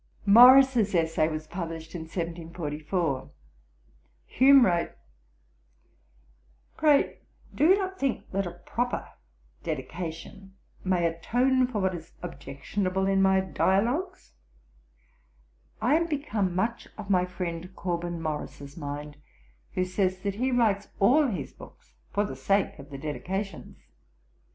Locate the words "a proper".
8.47-9.09